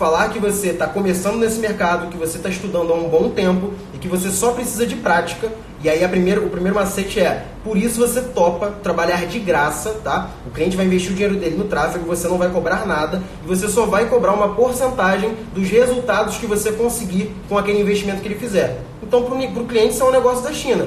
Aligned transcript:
falar 0.00 0.30
que 0.30 0.38
você 0.38 0.68
está 0.68 0.86
começando 0.86 1.36
nesse 1.36 1.60
mercado, 1.60 2.08
que 2.08 2.16
você 2.16 2.38
está 2.38 2.48
estudando 2.48 2.90
há 2.90 2.96
um 2.96 3.10
bom 3.10 3.28
tempo 3.28 3.74
e 3.92 3.98
que 3.98 4.08
você 4.08 4.30
só 4.30 4.52
precisa 4.52 4.86
de 4.86 4.96
prática. 4.96 5.52
E 5.84 5.90
aí 5.90 6.02
a 6.02 6.08
primeira, 6.08 6.40
o 6.40 6.48
primeiro 6.48 6.74
macete 6.74 7.20
é, 7.20 7.44
por 7.62 7.76
isso 7.76 8.00
você 8.00 8.22
topa 8.22 8.70
trabalhar 8.82 9.26
de 9.26 9.38
graça, 9.38 10.00
tá? 10.02 10.30
O 10.46 10.50
cliente 10.52 10.74
vai 10.74 10.86
investir 10.86 11.10
o 11.10 11.14
dinheiro 11.14 11.36
dele 11.36 11.54
no 11.54 11.64
tráfego, 11.64 12.06
você 12.06 12.26
não 12.28 12.38
vai 12.38 12.48
cobrar 12.48 12.86
nada 12.86 13.22
e 13.44 13.46
você 13.46 13.68
só 13.68 13.84
vai 13.84 14.08
cobrar 14.08 14.32
uma 14.32 14.54
porcentagem 14.54 15.36
dos 15.52 15.68
resultados 15.68 16.38
que 16.38 16.46
você 16.46 16.72
conseguir 16.72 17.30
com 17.46 17.58
aquele 17.58 17.82
investimento 17.82 18.22
que 18.22 18.28
ele 18.28 18.36
fizer. 18.36 18.80
Então, 19.02 19.22
para 19.24 19.34
o 19.34 19.66
cliente, 19.66 19.92
isso 19.92 20.02
é 20.02 20.06
um 20.06 20.12
negócio 20.12 20.42
da 20.42 20.54
China. 20.54 20.86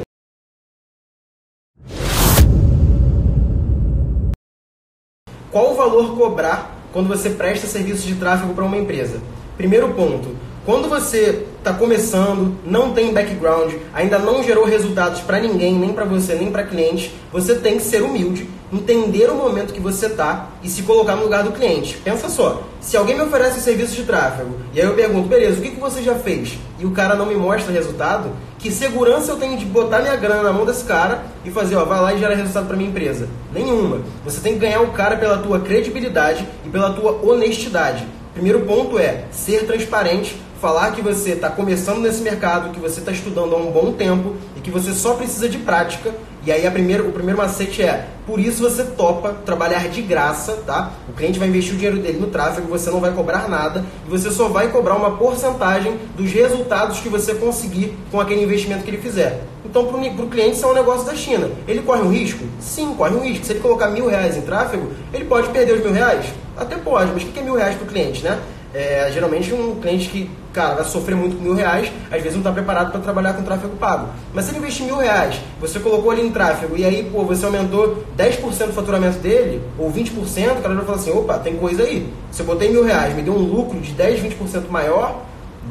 Qual 5.51 5.71
o 5.71 5.75
valor 5.75 6.17
cobrar 6.17 6.82
quando 6.93 7.07
você 7.07 7.31
presta 7.31 7.65
serviço 7.65 8.05
de 8.05 8.15
tráfego 8.15 8.53
para 8.53 8.63
uma 8.63 8.77
empresa? 8.77 9.19
Primeiro 9.57 9.89
ponto, 9.89 10.29
quando 10.65 10.87
você 10.87 11.45
está 11.57 11.73
começando, 11.73 12.55
não 12.63 12.93
tem 12.93 13.11
background, 13.11 13.73
ainda 13.93 14.17
não 14.19 14.43
gerou 14.43 14.63
resultados 14.63 15.19
para 15.21 15.39
ninguém, 15.39 15.73
nem 15.73 15.91
para 15.91 16.05
você, 16.05 16.35
nem 16.35 16.51
para 16.51 16.63
cliente, 16.63 17.13
você 17.31 17.55
tem 17.55 17.77
que 17.77 17.83
ser 17.83 18.01
humilde, 18.01 18.47
entender 18.71 19.29
o 19.29 19.35
momento 19.35 19.73
que 19.73 19.79
você 19.79 20.05
está 20.05 20.49
e 20.63 20.69
se 20.69 20.83
colocar 20.83 21.15
no 21.15 21.23
lugar 21.23 21.43
do 21.43 21.51
cliente. 21.51 21.97
Pensa 21.97 22.29
só, 22.29 22.63
se 22.79 22.95
alguém 22.95 23.15
me 23.15 23.23
oferece 23.23 23.59
um 23.59 23.61
serviço 23.61 23.95
de 23.95 24.03
tráfego 24.03 24.55
e 24.73 24.79
aí 24.79 24.87
eu 24.87 24.93
pergunto, 24.93 25.27
beleza, 25.27 25.59
o 25.59 25.61
que, 25.61 25.71
que 25.71 25.79
você 25.79 26.01
já 26.01 26.15
fez? 26.15 26.57
E 26.79 26.85
o 26.85 26.91
cara 26.91 27.15
não 27.15 27.25
me 27.25 27.35
mostra 27.35 27.73
resultado, 27.73 28.31
que 28.59 28.71
segurança 28.71 29.31
eu 29.31 29.37
tenho 29.37 29.57
de 29.57 29.65
botar 29.65 29.99
minha 29.99 30.15
grana 30.15 30.43
na 30.43 30.53
mão 30.53 30.65
desse 30.65 30.85
cara 30.85 31.23
e 31.45 31.51
fazer, 31.51 31.75
ó, 31.75 31.85
vai 31.85 32.01
lá 32.01 32.13
e 32.13 32.19
gera 32.19 32.35
resultado 32.35 32.67
para 32.67 32.77
minha 32.77 32.89
empresa? 32.89 33.27
Nenhuma. 33.53 34.01
Você 34.23 34.39
tem 34.39 34.53
que 34.53 34.59
ganhar 34.59 34.81
o 34.81 34.91
cara 34.91 35.17
pela 35.17 35.37
tua 35.37 35.59
credibilidade 35.59 36.47
e 36.65 36.69
pela 36.69 36.93
tua 36.93 37.19
honestidade. 37.23 38.07
Primeiro 38.33 38.61
ponto 38.61 38.97
é 38.97 39.25
ser 39.31 39.65
transparente 39.65 40.35
falar 40.63 40.91
que 40.91 41.01
você 41.01 41.31
está 41.31 41.49
começando 41.49 41.99
nesse 41.99 42.21
mercado, 42.21 42.71
que 42.71 42.79
você 42.79 43.01
está 43.01 43.11
estudando 43.11 43.53
há 43.53 43.57
um 43.57 43.69
bom 43.69 43.91
tempo 43.91 44.37
e 44.55 44.61
que 44.61 44.71
você 44.71 44.93
só 44.93 45.13
precisa 45.13 45.49
de 45.49 45.57
prática. 45.57 46.15
E 46.45 46.53
aí 46.53 46.65
a 46.65 46.69
o 46.69 47.11
primeiro 47.11 47.37
macete 47.37 47.81
é, 47.81 48.07
por 48.25 48.39
isso 48.39 48.63
você 48.63 48.85
topa 48.85 49.33
trabalhar 49.45 49.89
de 49.89 50.01
graça, 50.01 50.53
tá? 50.65 50.93
O 51.09 51.11
cliente 51.11 51.37
vai 51.37 51.49
investir 51.49 51.73
o 51.73 51.75
dinheiro 51.75 51.99
dele 51.99 52.17
no 52.17 52.27
tráfego, 52.27 52.69
você 52.69 52.89
não 52.89 53.01
vai 53.01 53.11
cobrar 53.11 53.49
nada 53.49 53.83
e 54.07 54.09
você 54.09 54.31
só 54.31 54.47
vai 54.47 54.69
cobrar 54.69 54.95
uma 54.95 55.17
porcentagem 55.17 55.99
dos 56.15 56.31
resultados 56.31 57.01
que 57.01 57.09
você 57.09 57.35
conseguir 57.35 57.97
com 58.09 58.21
aquele 58.21 58.41
investimento 58.41 58.85
que 58.85 58.89
ele 58.89 59.01
fizer. 59.01 59.43
Então, 59.65 59.85
para 59.87 59.97
o 59.97 60.29
cliente, 60.29 60.55
isso 60.55 60.65
é 60.65 60.69
um 60.69 60.73
negócio 60.73 61.05
da 61.05 61.13
China. 61.13 61.49
Ele 61.67 61.81
corre 61.81 62.03
um 62.03 62.09
risco? 62.09 62.45
Sim, 62.61 62.93
corre 62.95 63.15
um 63.15 63.21
risco. 63.21 63.45
Se 63.45 63.51
ele 63.51 63.59
colocar 63.59 63.89
mil 63.89 64.07
reais 64.07 64.37
em 64.37 64.41
tráfego, 64.41 64.91
ele 65.13 65.25
pode 65.25 65.49
perder 65.49 65.73
os 65.73 65.83
mil 65.83 65.91
reais? 65.91 66.25
Até 66.55 66.77
pode, 66.77 67.11
mas 67.11 67.23
o 67.23 67.25
que 67.25 67.39
é 67.39 67.43
mil 67.43 67.55
reais 67.55 67.75
para 67.75 67.83
o 67.83 67.87
cliente, 67.87 68.23
né? 68.23 68.39
É, 68.73 69.09
geralmente 69.13 69.53
um 69.53 69.79
cliente 69.79 70.09
que, 70.09 70.31
cara, 70.51 70.75
vai 70.75 70.85
sofrer 70.85 71.15
muito 71.15 71.35
com 71.35 71.43
mil 71.43 71.53
reais, 71.53 71.91
às 72.05 72.17
vezes 72.17 72.31
não 72.31 72.39
está 72.39 72.51
preparado 72.51 72.91
para 72.91 73.01
trabalhar 73.01 73.33
com 73.33 73.43
tráfego 73.43 73.75
pago. 73.77 74.09
Mas 74.33 74.45
se 74.45 74.51
ele 74.51 74.57
investir 74.57 74.85
mil 74.85 74.97
reais, 74.97 75.39
você 75.59 75.79
colocou 75.79 76.09
ali 76.09 76.25
em 76.25 76.31
tráfego 76.31 76.75
e 76.75 76.83
aí, 76.83 77.07
pô, 77.11 77.23
você 77.23 77.45
aumentou 77.45 78.03
10% 78.17 78.67
do 78.67 78.73
faturamento 78.73 79.19
dele, 79.19 79.61
ou 79.77 79.91
20%, 79.91 80.11
o 80.57 80.61
cara 80.61 80.73
vai 80.73 80.85
falar 80.85 80.97
assim, 80.97 81.11
opa, 81.11 81.37
tem 81.37 81.55
coisa 81.55 81.83
aí. 81.83 82.11
Se 82.31 82.41
eu 82.41 82.47
botei 82.47 82.71
mil 82.71 82.83
reais, 82.83 83.15
me 83.15 83.21
deu 83.21 83.33
um 83.33 83.37
lucro 83.37 83.79
de 83.79 83.91
10, 83.91 84.21
20% 84.21 84.67
maior, 84.69 85.21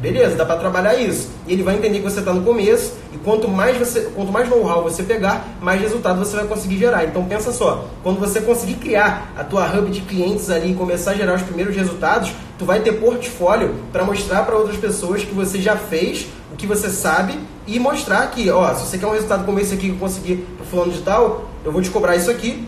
Beleza, 0.00 0.34
dá 0.34 0.44
para 0.44 0.56
trabalhar 0.56 0.94
isso. 0.94 1.30
E 1.46 1.52
ele 1.52 1.62
vai 1.62 1.76
entender 1.76 1.98
que 1.98 2.04
você 2.04 2.20
está 2.20 2.32
no 2.32 2.42
começo 2.42 2.94
e 3.12 3.18
quanto 3.18 3.46
mais 3.48 3.76
você, 3.76 4.00
quanto 4.14 4.32
mais 4.32 4.48
know-how 4.48 4.82
você 4.82 5.02
pegar, 5.02 5.46
mais 5.60 5.80
resultado 5.80 6.18
você 6.18 6.36
vai 6.36 6.46
conseguir 6.46 6.78
gerar. 6.78 7.04
Então 7.04 7.24
pensa 7.24 7.52
só, 7.52 7.86
quando 8.02 8.18
você 8.18 8.40
conseguir 8.40 8.74
criar 8.74 9.32
a 9.36 9.44
tua 9.44 9.66
hub 9.66 9.90
de 9.90 10.00
clientes 10.00 10.50
ali 10.50 10.72
e 10.72 10.74
começar 10.74 11.12
a 11.12 11.14
gerar 11.14 11.34
os 11.34 11.42
primeiros 11.42 11.76
resultados, 11.76 12.32
tu 12.58 12.64
vai 12.64 12.80
ter 12.80 12.92
portfólio 12.94 13.74
para 13.92 14.04
mostrar 14.04 14.44
para 14.44 14.56
outras 14.56 14.76
pessoas 14.76 15.22
que 15.22 15.34
você 15.34 15.60
já 15.60 15.76
fez, 15.76 16.27
o 16.52 16.56
que 16.56 16.66
você 16.66 16.88
sabe 16.88 17.38
e 17.66 17.78
mostrar 17.78 18.27
que, 18.30 18.50
ó, 18.50 18.74
se 18.74 18.86
você 18.86 18.98
quer 18.98 19.06
um 19.06 19.12
resultado 19.12 19.44
como 19.44 19.60
esse 19.60 19.74
aqui 19.74 19.86
que 19.86 19.92
eu 19.92 19.98
consegui 19.98 20.44
pro 20.56 20.66
fulano 20.66 20.92
de 20.92 21.00
tal, 21.02 21.48
eu 21.64 21.70
vou 21.70 21.80
te 21.80 21.90
cobrar 21.90 22.17
isso 22.17 22.30
aqui, 22.30 22.67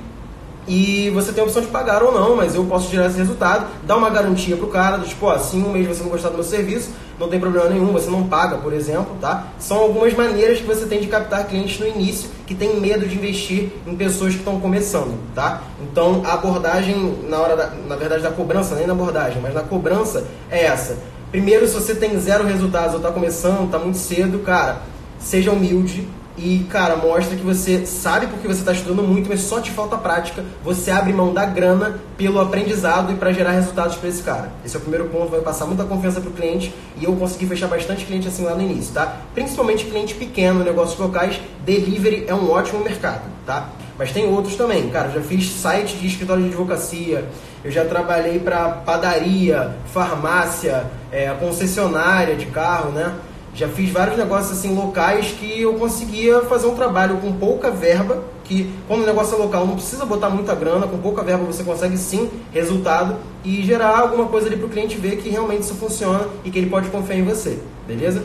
e 0.66 1.10
você 1.10 1.32
tem 1.32 1.42
a 1.42 1.47
opção 1.47 1.62
de 1.62 1.69
pagar 1.69 2.02
ou 2.02 2.12
não, 2.12 2.36
mas 2.36 2.54
eu 2.54 2.64
posso 2.64 2.91
gerar 2.91 3.06
esse 3.06 3.19
resultado, 3.19 3.66
dar 3.84 3.97
uma 3.97 4.10
garantia 4.10 4.56
pro 4.56 4.69
cara, 4.69 4.97
do 4.97 5.06
tipo, 5.06 5.38
se 5.38 5.56
um 5.56 5.70
mês 5.70 5.86
você 5.86 6.02
não 6.02 6.10
gostar 6.10 6.30
do 6.30 6.36
meu 6.36 6.44
serviço, 6.44 6.91
não 7.19 7.28
tem 7.28 7.38
problema 7.38 7.69
nenhum, 7.69 7.92
você 7.92 8.10
não 8.10 8.26
paga, 8.26 8.56
por 8.58 8.72
exemplo, 8.72 9.16
tá? 9.20 9.48
São 9.58 9.78
algumas 9.78 10.14
maneiras 10.14 10.58
que 10.58 10.66
você 10.66 10.86
tem 10.86 11.00
de 11.00 11.06
captar 11.06 11.47
clientes 11.47 11.78
no 11.78 11.86
início 11.86 12.28
que 12.47 12.54
tem 12.54 12.80
medo 12.80 13.06
de 13.06 13.16
investir 13.16 13.70
em 13.86 13.94
pessoas 13.94 14.32
que 14.32 14.41
estão 14.41 14.60
começando, 14.60 15.19
tá? 15.34 15.62
Então, 15.80 16.22
a 16.25 16.34
abordagem 16.34 17.19
na 17.28 17.38
hora 17.38 17.56
da, 17.56 17.70
na 17.86 17.96
verdade 17.96 18.22
da 18.22 18.31
cobrança, 18.31 18.75
nem 18.75 18.86
na 18.86 18.92
abordagem, 18.92 19.41
mas 19.41 19.54
na 19.54 19.62
cobrança 19.62 20.25
é 20.50 20.64
essa. 20.64 20.96
Primeiro, 21.31 21.66
se 21.66 21.75
você 21.75 21.94
tem 21.94 22.19
zero 22.19 22.44
resultados 22.44 22.92
ou 22.92 22.98
está 22.98 23.10
começando, 23.10 23.66
está 23.66 23.78
muito 23.78 23.98
cedo, 23.98 24.41
cara, 24.41 24.82
seja 25.19 25.50
humilde, 25.50 26.06
e, 26.37 26.67
cara, 26.69 26.97
mostra 26.97 27.37
que 27.37 27.45
você 27.45 27.87
sabe 27.87 28.27
porque 28.27 28.49
você 28.49 28.61
está 28.61 28.72
estudando 28.72 29.06
muito, 29.06 29.28
mas 29.28 29.41
só 29.41 29.61
te 29.61 29.71
falta 29.71 29.97
prática. 29.97 30.45
Você 30.65 30.91
abre 30.91 31.12
mão 31.12 31.33
da 31.33 31.47
grana 31.47 32.00
pelo 32.17 32.41
aprendizado 32.41 33.12
e 33.12 33.17
para 33.17 33.33
gerar 33.33 33.53
resultados 33.53 33.97
para 33.97 34.09
esse 34.09 34.22
cara. 34.22 34.50
Esse 34.65 34.75
é 34.75 34.78
o 34.78 34.83
primeiro 34.83 35.06
ponto, 35.06 35.31
vai 35.31 35.41
passar 35.41 35.67
muita 35.67 35.84
confiança 35.84 36.21
para 36.21 36.31
o 36.31 36.33
cliente 36.33 36.75
e 36.97 37.05
eu 37.05 37.15
consegui 37.15 37.47
fechar 37.47 37.69
bastante 37.69 38.05
cliente 38.05 38.27
assim 38.27 38.43
lá 38.43 38.55
no 38.56 38.62
início, 38.62 38.93
tá? 38.93 39.21
Principalmente 39.33 39.84
cliente 39.84 40.15
pequeno, 40.15 40.65
negócios 40.65 40.99
locais, 40.99 41.41
delivery 41.65 42.25
é 42.27 42.34
um 42.34 42.50
ótimo 42.50 42.83
mercado, 42.83 43.23
tá? 43.47 43.69
Mas 43.97 44.11
tem 44.11 44.27
outros 44.27 44.56
também, 44.56 44.89
cara, 44.91 45.11
já 45.11 45.21
fiz 45.21 45.49
site 45.49 45.97
de 45.97 46.09
escritório 46.09 46.43
de 46.43 46.49
advocacia, 46.49 47.28
eu 47.62 47.71
já 47.71 47.84
trabalhei 47.84 48.41
para 48.41 48.71
padaria, 48.71 49.77
farmácia, 49.93 50.84
é, 51.12 51.28
concessionária 51.39 52.34
de 52.34 52.47
carro, 52.47 52.91
né? 52.91 53.15
Já 53.54 53.69
fiz 53.69 53.91
vários 53.91 54.16
negócios 54.16 54.59
assim 54.59 54.75
locais 54.75 55.28
que 55.38 55.62
eu 55.62 55.75
conseguia 55.75 56.41
fazer 56.42 56.66
um 56.66 56.75
trabalho 56.75 57.19
com 57.19 57.32
pouca 57.32 57.70
verba, 57.70 58.25
que 58.42 58.75
como 58.88 59.04
o 59.04 59.06
negócio 59.06 59.37
é 59.37 59.38
local 59.38 59.65
não 59.65 59.76
precisa 59.76 60.04
botar 60.04 60.28
muita 60.28 60.56
grana, 60.56 60.88
com 60.88 60.98
pouca 60.98 61.22
verba 61.22 61.44
você 61.44 61.62
consegue 61.62 61.97
sim 61.97 62.28
resultado 62.53 63.16
e 63.44 63.62
gerar 63.62 64.00
alguma 64.00 64.26
coisa 64.26 64.48
ali 64.48 64.56
para 64.56 64.66
o 64.66 64.70
cliente 64.70 64.97
ver 64.98 65.19
que 65.19 65.28
realmente 65.28 65.62
isso 65.62 65.75
funciona 65.75 66.26
e 66.44 66.50
que 66.50 66.59
ele 66.59 66.69
pode 66.69 66.88
confiar 66.88 67.16
em 67.16 67.22
você, 67.22 67.60
beleza? 67.87 68.25